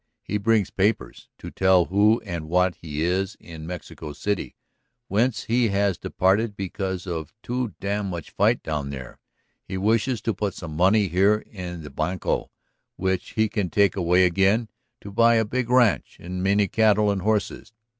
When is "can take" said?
13.47-13.95